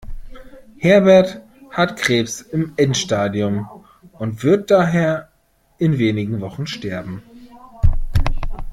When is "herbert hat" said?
0.79-1.95